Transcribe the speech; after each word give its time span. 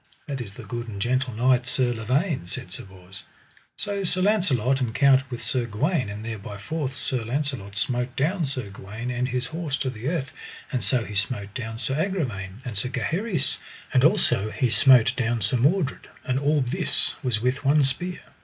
That 0.27 0.41
is 0.41 0.55
the 0.55 0.63
good 0.63 0.87
and 0.87 0.99
gentle 0.99 1.31
knight 1.35 1.67
Sir 1.67 1.93
Lavaine, 1.93 2.47
said 2.47 2.71
Sir 2.73 2.85
Bors. 2.85 3.23
So 3.77 4.03
Sir 4.03 4.23
Launcelot 4.23 4.81
encountered 4.81 5.29
with 5.29 5.43
Sir 5.43 5.67
Gawaine, 5.67 6.09
and 6.09 6.25
there 6.25 6.39
by 6.39 6.57
force 6.57 6.97
Sir 6.97 7.23
Launcelot 7.23 7.75
smote 7.77 8.15
down 8.15 8.47
Sir 8.47 8.71
Gawaine 8.71 9.11
and 9.11 9.29
his 9.29 9.45
horse 9.45 9.77
to 9.77 9.91
the 9.91 10.07
earth, 10.09 10.33
and 10.71 10.83
so 10.83 11.05
he 11.05 11.13
smote 11.13 11.53
down 11.53 11.77
Sir 11.77 11.93
Agravaine 12.01 12.63
and 12.65 12.75
Sir 12.75 12.89
Gaheris, 12.89 13.59
and 13.93 14.03
also 14.03 14.49
he 14.49 14.71
smote 14.71 15.15
down 15.15 15.39
Sir 15.39 15.57
Mordred, 15.57 16.09
and 16.25 16.39
all 16.39 16.61
this 16.61 17.13
was 17.21 17.39
with 17.39 17.63
one 17.63 17.83
spear. 17.83 18.21